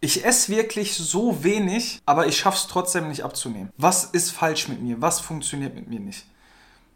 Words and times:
Ich 0.00 0.24
esse 0.24 0.52
wirklich 0.52 0.94
so 0.94 1.42
wenig, 1.42 2.00
aber 2.06 2.28
ich 2.28 2.38
schaffe 2.38 2.58
es 2.58 2.66
trotzdem 2.68 3.08
nicht 3.08 3.24
abzunehmen. 3.24 3.70
Was 3.76 4.04
ist 4.04 4.30
falsch 4.30 4.68
mit 4.68 4.80
mir? 4.80 5.00
Was 5.00 5.18
funktioniert 5.18 5.74
mit 5.74 5.88
mir 5.88 5.98
nicht? 5.98 6.24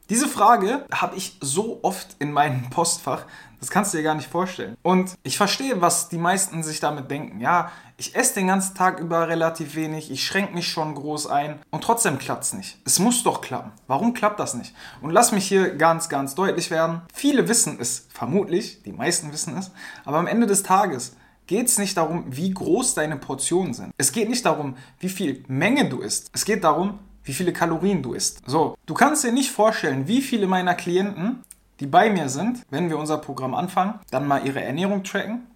Diese 0.08 0.28
Frage 0.28 0.84
habe 0.92 1.16
ich 1.16 1.36
so 1.40 1.80
oft 1.82 2.16
in 2.20 2.32
meinem 2.32 2.70
Postfach, 2.70 3.24
das 3.58 3.70
kannst 3.70 3.92
du 3.92 3.98
dir 3.98 4.04
gar 4.04 4.14
nicht 4.14 4.28
vorstellen. 4.28 4.76
Und 4.82 5.14
ich 5.22 5.36
verstehe, 5.36 5.80
was 5.80 6.08
die 6.10 6.18
meisten 6.18 6.62
sich 6.62 6.80
damit 6.80 7.10
denken. 7.10 7.40
Ja, 7.40 7.72
ich 7.96 8.14
esse 8.14 8.34
den 8.34 8.48
ganzen 8.48 8.74
Tag 8.74 9.00
über 9.00 9.28
relativ 9.28 9.74
wenig, 9.74 10.10
ich 10.10 10.24
schränke 10.24 10.54
mich 10.54 10.68
schon 10.68 10.94
groß 10.94 11.28
ein 11.28 11.60
und 11.70 11.82
trotzdem 11.82 12.18
klappt 12.18 12.44
es 12.44 12.52
nicht. 12.52 12.78
Es 12.84 12.98
muss 12.98 13.22
doch 13.22 13.40
klappen. 13.40 13.72
Warum 13.86 14.14
klappt 14.14 14.38
das 14.38 14.54
nicht? 14.54 14.74
Und 15.00 15.10
lass 15.10 15.32
mich 15.32 15.46
hier 15.46 15.74
ganz, 15.76 16.08
ganz 16.08 16.34
deutlich 16.34 16.70
werden. 16.70 17.02
Viele 17.14 17.48
wissen 17.48 17.78
es, 17.80 18.06
vermutlich, 18.12 18.82
die 18.82 18.92
meisten 18.92 19.32
wissen 19.32 19.56
es, 19.56 19.72
aber 20.04 20.18
am 20.18 20.26
Ende 20.26 20.46
des 20.46 20.62
Tages 20.62 21.16
geht 21.46 21.68
es 21.68 21.78
nicht 21.78 21.96
darum, 21.96 22.24
wie 22.28 22.50
groß 22.50 22.94
deine 22.94 23.16
Portionen 23.16 23.74
sind. 23.74 23.92
Es 23.98 24.12
geht 24.12 24.28
nicht 24.28 24.44
darum, 24.44 24.76
wie 25.00 25.08
viel 25.08 25.44
Menge 25.48 25.88
du 25.88 26.00
isst. 26.00 26.30
Es 26.32 26.44
geht 26.44 26.64
darum, 26.64 26.98
wie 27.24 27.32
viele 27.32 27.52
Kalorien 27.52 28.02
du 28.02 28.14
isst. 28.14 28.40
So, 28.46 28.76
du 28.86 28.94
kannst 28.94 29.24
dir 29.24 29.32
nicht 29.32 29.50
vorstellen, 29.50 30.08
wie 30.08 30.22
viele 30.22 30.46
meiner 30.46 30.74
Klienten 30.74 31.42
die 31.82 31.88
bei 31.88 32.10
mir 32.10 32.28
sind, 32.28 32.64
wenn 32.70 32.90
wir 32.90 32.96
unser 32.96 33.18
Programm 33.18 33.54
anfangen, 33.54 33.94
dann 34.10 34.28
mal 34.28 34.46
ihre 34.46 34.62
Ernährung 34.62 35.02
tracken 35.02 35.48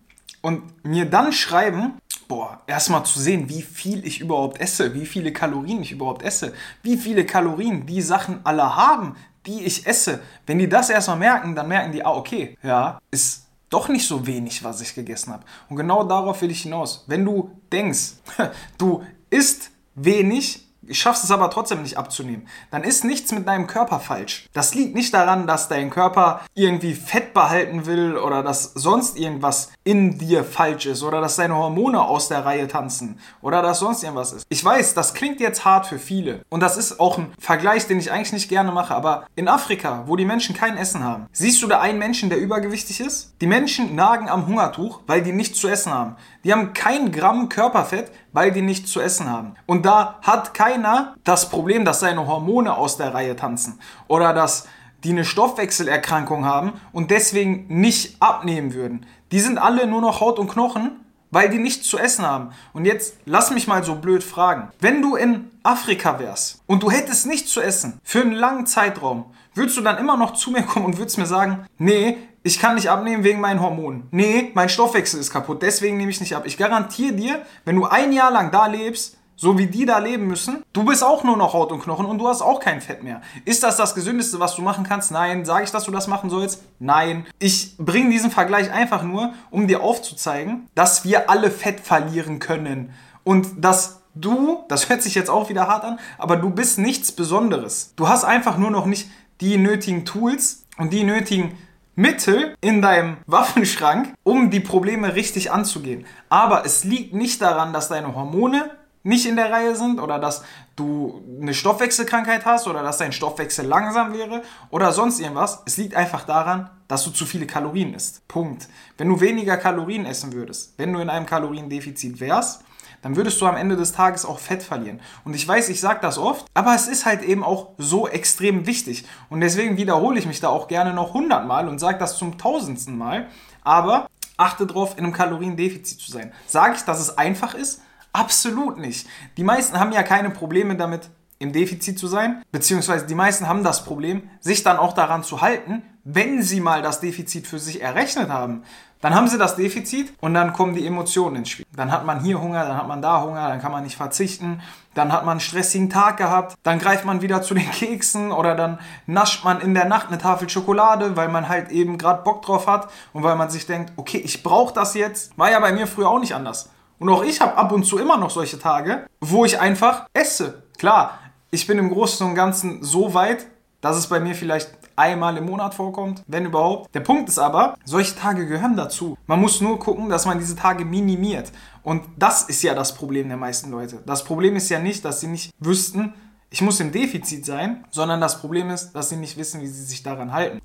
und 0.42 0.62
mir 0.84 1.09
dann 1.09 1.32
schreiben, 1.32 1.98
boah, 2.26 2.60
erstmal 2.66 3.04
zu 3.04 3.20
sehen, 3.20 3.48
wie 3.48 3.62
viel 3.62 4.04
ich 4.04 4.20
überhaupt 4.20 4.60
esse, 4.60 4.92
wie 4.95 5.06
viele 5.06 5.32
Kalorien 5.32 5.82
ich 5.82 5.92
überhaupt 5.92 6.23
esse, 6.23 6.52
wie 6.82 6.96
viele 6.96 7.24
Kalorien 7.24 7.87
die 7.87 8.02
Sachen 8.02 8.40
alle 8.42 8.74
haben, 8.74 9.14
die 9.46 9.62
ich 9.62 9.87
esse. 9.87 10.20
Wenn 10.46 10.59
die 10.59 10.68
das 10.68 10.90
erstmal 10.90 11.18
merken, 11.18 11.54
dann 11.54 11.68
merken 11.68 11.92
die, 11.92 12.04
ah, 12.04 12.10
okay, 12.10 12.59
ja, 12.60 12.98
ist 13.12 13.45
doch 13.76 13.88
nicht 13.88 14.06
so 14.06 14.26
wenig, 14.26 14.64
was 14.64 14.80
ich 14.80 14.94
gegessen 14.94 15.34
habe. 15.34 15.44
Und 15.68 15.76
genau 15.76 16.02
darauf 16.02 16.40
will 16.40 16.50
ich 16.50 16.62
hinaus. 16.62 17.04
Wenn 17.06 17.26
du 17.26 17.50
denkst, 17.70 18.14
du 18.78 19.02
isst 19.28 19.70
wenig, 19.94 20.65
schaffst 20.92 21.24
es 21.24 21.30
aber 21.30 21.51
trotzdem 21.51 21.82
nicht 21.82 21.98
abzunehmen, 21.98 22.48
dann 22.70 22.84
ist 22.84 23.04
nichts 23.04 23.32
mit 23.32 23.46
deinem 23.46 23.66
Körper 23.66 24.01
falsch. 24.01 24.48
Das 24.52 24.74
liegt 24.74 24.95
nicht 24.95 25.12
daran, 25.15 25.46
dass 25.46 25.68
dein 25.68 25.90
Körper 25.90 26.40
irgendwie 26.54 26.95
Fett 26.95 27.34
behalten 27.34 27.87
will 27.87 28.16
oder 28.16 28.42
dass 28.42 28.73
sonst 28.74 29.18
irgendwas 29.18 29.70
in 29.84 30.18
dir 30.18 30.45
falsch 30.45 30.87
ist 30.87 31.02
oder 31.02 31.20
dass 31.20 31.37
deine 31.37 31.57
Hormone 31.57 32.01
aus 32.02 32.29
der 32.29 32.45
Reihe 32.45 32.68
tanzen 32.68 33.18
oder 33.40 33.62
dass 33.62 33.79
sonst 33.79 34.02
irgendwas 34.02 34.32
ist. 34.32 34.46
Ich 34.48 34.64
weiß, 34.64 34.95
das 34.95 35.14
klingt 35.14 35.40
jetzt 35.40 35.64
hart 35.64 35.87
für 35.87 35.98
viele 35.98 36.42
und 36.48 36.60
das 36.60 36.76
ist 36.76 37.01
auch 37.01 37.18
ein 37.18 37.32
Vergleich, 37.38 37.87
den 37.87 37.98
ich 37.98 38.10
eigentlich 38.10 38.32
nicht 38.32 38.48
gerne 38.48 38.73
mache, 38.73 38.95
aber 38.95 39.26
in 39.34 39.48
Afrika, 39.48 40.04
wo 40.07 40.16
die 40.16 40.24
Menschen 40.24 40.57
kein 40.57 40.76
Essen 40.76 41.04
haben, 41.04 41.26
siehst 41.32 41.62
du 41.62 41.66
da 41.66 41.80
einen 41.80 41.98
Menschen, 41.98 42.30
der 42.30 42.38
übergewichtig 42.38 43.01
ist? 43.01 43.34
Die 43.40 43.46
Menschen 43.46 43.95
nagen 43.95 44.29
am 44.29 44.46
Hungertuch, 44.46 45.01
weil 45.07 45.23
die 45.23 45.32
nichts 45.32 45.60
zu 45.60 45.68
essen 45.68 45.92
haben. 45.92 46.16
Die 46.45 46.52
haben 46.52 46.73
kein 46.73 47.12
Gramm 47.12 47.48
Körperfett, 47.48 48.12
weil 48.37 48.52
die 48.52 48.60
nichts 48.60 48.92
zu 48.92 49.01
essen 49.01 49.30
haben. 49.30 49.54
Und 49.65 49.87
da 49.87 50.18
hat 50.20 50.52
keiner 50.52 51.15
das 51.24 51.48
Problem, 51.48 51.87
dass 51.87 52.01
seine 52.01 52.26
Hormone 52.26 52.76
aus 52.76 52.98
der 52.98 53.15
Reihe 53.15 53.34
tanzen 53.34 53.80
oder 54.09 54.34
dass 54.34 54.68
die 55.04 55.10
eine 55.10 55.24
Stoffwechselerkrankung 55.24 56.45
haben 56.45 56.74
und 56.92 57.10
deswegen 57.10 57.64
nicht 57.68 58.20
abnehmen 58.20 58.74
würden. 58.74 59.07
Die 59.32 59.40
sind 59.40 59.57
alle 59.57 59.87
nur 59.87 60.02
noch 60.02 60.20
Haut 60.20 60.38
und 60.38 60.51
Knochen, 60.51 61.01
weil 61.30 61.48
die 61.48 61.59
nichts 61.59 61.88
zu 61.88 61.96
essen 61.96 62.26
haben. 62.26 62.51
Und 62.74 62.84
jetzt 62.84 63.16
lass 63.24 63.51
mich 63.51 63.68
mal 63.68 63.82
so 63.82 63.95
blöd 63.95 64.22
fragen. 64.22 64.69
Wenn 64.81 65.00
du 65.00 65.16
in 65.16 65.50
Afrika 65.62 66.19
wärst 66.19 66.60
und 66.66 66.82
du 66.82 66.91
hättest 66.91 67.25
nichts 67.26 67.50
zu 67.50 67.62
essen 67.62 68.00
für 68.04 68.20
einen 68.20 68.32
langen 68.32 68.66
Zeitraum, 68.66 69.32
würdest 69.54 69.78
du 69.78 69.81
dann 69.81 69.97
immer 69.97 70.19
noch 70.19 70.34
zu 70.34 70.50
mir 70.50 70.62
kommen 70.62 70.84
und 70.84 70.98
würdest 70.98 71.16
mir 71.16 71.25
sagen, 71.25 71.64
nee, 71.78 72.19
ich 72.47 72.60
kann 72.60 72.76
nicht 72.76 72.88
abnehmen 72.88 73.25
wegen 73.25 73.41
meinen 73.41 73.60
Hormonen. 73.60 74.06
Nee, 74.12 74.52
mein 74.54 74.69
Stoffwechsel 74.69 75.19
ist 75.19 75.32
kaputt, 75.32 75.62
deswegen 75.62 75.97
nehme 75.97 76.12
ich 76.12 76.20
nicht 76.20 76.36
ab. 76.36 76.44
Ich 76.47 76.56
garantiere 76.56 77.12
dir, 77.12 77.42
wenn 77.64 77.75
du 77.75 77.86
ein 77.86 78.12
Jahr 78.12 78.30
lang 78.30 78.52
da 78.52 78.69
lebst, 78.69 79.16
so 79.34 79.58
wie 79.58 79.66
die 79.66 79.84
da 79.84 79.98
leben 79.98 80.28
müssen, 80.28 80.62
du 80.72 80.84
bist 80.84 81.02
auch 81.02 81.24
nur 81.24 81.36
noch 81.36 81.54
Haut 81.54 81.72
und 81.72 81.82
Knochen 81.82 82.06
und 82.06 82.19
du 82.19 82.28
hast 82.28 82.42
auch 82.42 82.60
kein 82.60 82.80
Fett 82.80 83.02
mehr. 83.02 83.20
Ist 83.44 83.64
das 83.64 83.76
das 83.76 83.97
Gesündeste, 83.97 84.38
was 84.38 84.54
du 84.54 84.62
machen 84.62 84.84
kannst? 84.84 85.10
Nein. 85.10 85.44
Sage 85.44 85.64
ich, 85.64 85.72
dass 85.72 85.84
du 85.84 85.90
das 85.90 86.06
machen 86.06 86.30
sollst? 86.30 86.62
Nein. 86.78 87.26
Ich 87.40 87.76
bringe 87.78 88.10
diesen 88.10 88.30
Vergleich 88.30 88.70
einfach 88.70 89.02
nur, 89.02 89.34
um 89.50 89.66
dir 89.66 89.82
aufzuzeigen, 89.82 90.68
dass 90.76 91.04
wir 91.04 91.28
alle 91.28 91.50
Fett 91.50 91.80
verlieren 91.80 92.38
können 92.38 92.94
und 93.24 93.48
dass 93.58 94.02
du, 94.14 94.64
das 94.68 94.88
hört 94.88 95.02
sich 95.02 95.16
jetzt 95.16 95.30
auch 95.30 95.48
wieder 95.48 95.66
hart 95.66 95.82
an, 95.82 95.98
aber 96.16 96.36
du 96.36 96.50
bist 96.50 96.78
nichts 96.78 97.10
Besonderes. 97.10 97.92
Du 97.96 98.08
hast 98.08 98.22
einfach 98.22 98.56
nur 98.56 98.70
noch 98.70 98.86
nicht 98.86 99.10
die 99.40 99.58
nötigen 99.58 100.04
Tools 100.04 100.64
und 100.78 100.92
die 100.92 101.02
nötigen 101.04 101.58
Mittel 101.96 102.54
in 102.60 102.82
deinem 102.82 103.16
Waffenschrank, 103.26 104.14
um 104.22 104.50
die 104.50 104.60
Probleme 104.60 105.14
richtig 105.14 105.50
anzugehen. 105.50 106.06
Aber 106.28 106.64
es 106.64 106.84
liegt 106.84 107.14
nicht 107.14 107.42
daran, 107.42 107.72
dass 107.72 107.88
deine 107.88 108.14
Hormone 108.14 108.70
nicht 109.02 109.24
in 109.26 109.36
der 109.36 109.52
Reihe 109.52 109.76
sind 109.76 110.00
oder 110.00 110.18
dass 110.18 110.42
du 110.74 111.22
eine 111.40 111.54
Stoffwechselkrankheit 111.54 112.44
hast 112.44 112.66
oder 112.66 112.82
dass 112.82 112.98
dein 112.98 113.12
Stoffwechsel 113.12 113.64
langsam 113.64 114.12
wäre 114.12 114.42
oder 114.70 114.92
sonst 114.92 115.20
irgendwas. 115.20 115.62
Es 115.64 115.76
liegt 115.76 115.94
einfach 115.94 116.24
daran, 116.24 116.70
dass 116.88 117.04
du 117.04 117.10
zu 117.10 117.24
viele 117.24 117.46
Kalorien 117.46 117.94
isst. 117.94 118.26
Punkt. 118.28 118.68
Wenn 118.98 119.08
du 119.08 119.20
weniger 119.20 119.56
Kalorien 119.56 120.06
essen 120.06 120.32
würdest, 120.32 120.74
wenn 120.76 120.92
du 120.92 120.98
in 120.98 121.08
einem 121.08 121.24
Kaloriendefizit 121.24 122.20
wärst, 122.20 122.62
dann 123.06 123.14
würdest 123.14 123.40
du 123.40 123.46
am 123.46 123.56
Ende 123.56 123.76
des 123.76 123.92
Tages 123.92 124.24
auch 124.24 124.40
Fett 124.40 124.64
verlieren. 124.64 125.00
Und 125.24 125.36
ich 125.36 125.46
weiß, 125.46 125.68
ich 125.68 125.80
sage 125.80 126.00
das 126.02 126.18
oft, 126.18 126.44
aber 126.54 126.74
es 126.74 126.88
ist 126.88 127.06
halt 127.06 127.22
eben 127.22 127.44
auch 127.44 127.68
so 127.78 128.08
extrem 128.08 128.66
wichtig. 128.66 129.04
Und 129.30 129.42
deswegen 129.42 129.76
wiederhole 129.76 130.18
ich 130.18 130.26
mich 130.26 130.40
da 130.40 130.48
auch 130.48 130.66
gerne 130.66 130.92
noch 130.92 131.14
hundertmal 131.14 131.68
und 131.68 131.78
sage 131.78 131.98
das 131.98 132.18
zum 132.18 132.36
tausendsten 132.36 132.98
Mal. 132.98 133.28
Aber 133.62 134.08
achte 134.36 134.66
darauf, 134.66 134.98
in 134.98 135.04
einem 135.04 135.12
Kaloriendefizit 135.12 136.00
zu 136.00 136.10
sein. 136.10 136.32
Sage 136.48 136.74
ich, 136.74 136.82
dass 136.82 136.98
es 136.98 137.16
einfach 137.16 137.54
ist? 137.54 137.80
Absolut 138.12 138.76
nicht. 138.76 139.06
Die 139.36 139.44
meisten 139.44 139.78
haben 139.78 139.92
ja 139.92 140.02
keine 140.02 140.30
Probleme 140.30 140.74
damit, 140.74 141.08
im 141.38 141.52
Defizit 141.52 142.00
zu 142.00 142.08
sein, 142.08 142.42
beziehungsweise 142.50 143.06
die 143.06 143.14
meisten 143.14 143.46
haben 143.46 143.62
das 143.62 143.84
Problem, 143.84 144.30
sich 144.40 144.64
dann 144.64 144.78
auch 144.78 144.94
daran 144.94 145.22
zu 145.22 145.42
halten, 145.42 145.82
wenn 146.02 146.42
sie 146.42 146.60
mal 146.60 146.82
das 146.82 146.98
Defizit 146.98 147.46
für 147.46 147.60
sich 147.60 147.82
errechnet 147.82 148.30
haben. 148.30 148.64
Dann 149.06 149.14
haben 149.14 149.28
sie 149.28 149.38
das 149.38 149.54
Defizit 149.54 150.12
und 150.20 150.34
dann 150.34 150.52
kommen 150.52 150.74
die 150.74 150.84
Emotionen 150.84 151.36
ins 151.36 151.50
Spiel. 151.50 151.64
Dann 151.76 151.92
hat 151.92 152.04
man 152.04 152.24
hier 152.24 152.40
Hunger, 152.40 152.64
dann 152.64 152.76
hat 152.76 152.88
man 152.88 153.00
da 153.00 153.22
Hunger, 153.22 153.48
dann 153.48 153.60
kann 153.60 153.70
man 153.70 153.84
nicht 153.84 153.94
verzichten, 153.94 154.60
dann 154.94 155.12
hat 155.12 155.24
man 155.24 155.34
einen 155.34 155.40
stressigen 155.40 155.88
Tag 155.88 156.16
gehabt, 156.16 156.56
dann 156.64 156.80
greift 156.80 157.04
man 157.04 157.22
wieder 157.22 157.40
zu 157.40 157.54
den 157.54 157.70
Keksen 157.70 158.32
oder 158.32 158.56
dann 158.56 158.80
nascht 159.06 159.44
man 159.44 159.60
in 159.60 159.74
der 159.74 159.84
Nacht 159.84 160.08
eine 160.08 160.18
Tafel 160.18 160.48
Schokolade, 160.48 161.16
weil 161.16 161.28
man 161.28 161.48
halt 161.48 161.70
eben 161.70 161.98
gerade 161.98 162.24
Bock 162.24 162.42
drauf 162.42 162.66
hat 162.66 162.90
und 163.12 163.22
weil 163.22 163.36
man 163.36 163.48
sich 163.48 163.64
denkt, 163.64 163.92
okay, 163.94 164.18
ich 164.18 164.42
brauche 164.42 164.74
das 164.74 164.94
jetzt. 164.94 165.38
War 165.38 165.52
ja 165.52 165.60
bei 165.60 165.70
mir 165.70 165.86
früher 165.86 166.08
auch 166.08 166.18
nicht 166.18 166.34
anders. 166.34 166.70
Und 166.98 167.08
auch 167.08 167.22
ich 167.22 167.40
habe 167.40 167.56
ab 167.56 167.70
und 167.70 167.84
zu 167.84 167.98
immer 167.98 168.16
noch 168.16 168.30
solche 168.30 168.58
Tage, 168.58 169.06
wo 169.20 169.44
ich 169.44 169.60
einfach 169.60 170.06
esse. 170.14 170.64
Klar, 170.78 171.20
ich 171.52 171.68
bin 171.68 171.78
im 171.78 171.90
Großen 171.90 172.26
und 172.26 172.34
Ganzen 172.34 172.82
so 172.82 173.14
weit, 173.14 173.46
dass 173.80 173.96
es 173.96 174.08
bei 174.08 174.18
mir 174.18 174.34
vielleicht 174.34 174.72
einmal 174.96 175.36
im 175.36 175.46
Monat 175.46 175.74
vorkommt, 175.74 176.22
wenn 176.26 176.46
überhaupt. 176.46 176.94
Der 176.94 177.00
Punkt 177.00 177.28
ist 177.28 177.38
aber, 177.38 177.76
solche 177.84 178.16
Tage 178.16 178.46
gehören 178.46 178.76
dazu. 178.76 179.16
Man 179.26 179.40
muss 179.40 179.60
nur 179.60 179.78
gucken, 179.78 180.08
dass 180.08 180.26
man 180.26 180.38
diese 180.38 180.56
Tage 180.56 180.84
minimiert. 180.84 181.52
Und 181.82 182.02
das 182.16 182.42
ist 182.44 182.62
ja 182.62 182.74
das 182.74 182.94
Problem 182.94 183.28
der 183.28 183.36
meisten 183.36 183.70
Leute. 183.70 184.02
Das 184.06 184.24
Problem 184.24 184.56
ist 184.56 184.68
ja 184.68 184.78
nicht, 184.78 185.04
dass 185.04 185.20
sie 185.20 185.28
nicht 185.28 185.52
wüssten, 185.58 186.14
ich 186.50 186.62
muss 186.62 186.80
im 186.80 186.92
Defizit 186.92 187.44
sein, 187.44 187.84
sondern 187.90 188.20
das 188.20 188.40
Problem 188.40 188.70
ist, 188.70 188.92
dass 188.92 189.08
sie 189.08 189.16
nicht 189.16 189.36
wissen, 189.36 189.60
wie 189.60 189.66
sie 189.66 189.84
sich 189.84 190.02
daran 190.02 190.32
halten. 190.32 190.60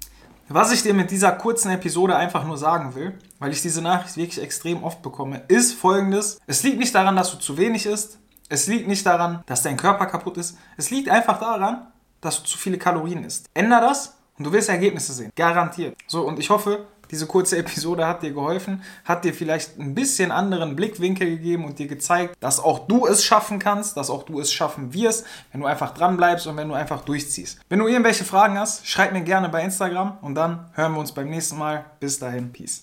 Was 0.47 0.71
ich 0.71 0.83
dir 0.83 0.93
mit 0.93 1.11
dieser 1.11 1.31
kurzen 1.31 1.71
Episode 1.71 2.15
einfach 2.15 2.45
nur 2.45 2.57
sagen 2.57 2.93
will, 2.93 3.17
weil 3.39 3.51
ich 3.51 3.61
diese 3.61 3.81
Nachricht 3.81 4.17
wirklich 4.17 4.43
extrem 4.43 4.83
oft 4.83 5.01
bekomme, 5.01 5.43
ist 5.47 5.73
folgendes. 5.73 6.39
Es 6.45 6.61
liegt 6.63 6.77
nicht 6.77 6.93
daran, 6.93 7.15
dass 7.15 7.31
du 7.31 7.37
zu 7.37 7.57
wenig 7.57 7.85
isst. 7.85 8.19
Es 8.49 8.67
liegt 8.67 8.87
nicht 8.87 9.05
daran, 9.05 9.43
dass 9.45 9.63
dein 9.63 9.77
Körper 9.77 10.05
kaputt 10.07 10.37
ist. 10.37 10.57
Es 10.77 10.91
liegt 10.91 11.09
einfach 11.09 11.39
daran, 11.39 11.87
dass 12.19 12.41
du 12.41 12.47
zu 12.47 12.57
viele 12.57 12.77
Kalorien 12.77 13.23
isst. 13.23 13.49
Änder 13.53 13.81
das 13.81 14.17
und 14.41 14.45
du 14.45 14.53
wirst 14.53 14.69
Ergebnisse 14.69 15.13
sehen. 15.13 15.31
Garantiert. 15.35 15.95
So, 16.07 16.23
und 16.23 16.39
ich 16.39 16.49
hoffe, 16.49 16.87
diese 17.11 17.27
kurze 17.27 17.57
Episode 17.59 18.07
hat 18.07 18.23
dir 18.23 18.31
geholfen, 18.31 18.81
hat 19.05 19.23
dir 19.23 19.35
vielleicht 19.35 19.77
ein 19.77 19.93
bisschen 19.93 20.31
anderen 20.31 20.75
Blickwinkel 20.75 21.29
gegeben 21.29 21.63
und 21.63 21.77
dir 21.77 21.87
gezeigt, 21.87 22.35
dass 22.39 22.59
auch 22.59 22.87
du 22.87 23.05
es 23.05 23.23
schaffen 23.23 23.59
kannst, 23.59 23.97
dass 23.97 24.09
auch 24.09 24.23
du 24.23 24.39
es 24.39 24.51
schaffen 24.51 24.95
wirst, 24.95 25.27
wenn 25.51 25.61
du 25.61 25.67
einfach 25.67 25.93
dran 25.93 26.17
bleibst 26.17 26.47
und 26.47 26.57
wenn 26.57 26.69
du 26.69 26.73
einfach 26.73 27.01
durchziehst. 27.01 27.59
Wenn 27.69 27.77
du 27.77 27.87
irgendwelche 27.87 28.23
Fragen 28.23 28.57
hast, 28.57 28.87
schreib 28.87 29.13
mir 29.13 29.21
gerne 29.21 29.47
bei 29.47 29.63
Instagram 29.63 30.17
und 30.21 30.33
dann 30.33 30.71
hören 30.73 30.93
wir 30.93 30.99
uns 30.99 31.11
beim 31.11 31.29
nächsten 31.29 31.59
Mal. 31.59 31.85
Bis 31.99 32.17
dahin, 32.17 32.51
Peace. 32.51 32.79